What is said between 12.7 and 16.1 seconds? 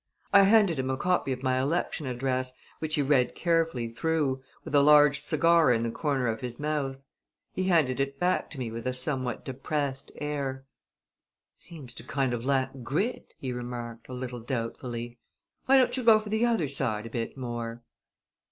grit," he remarked, a little doubtfully. "Why don't you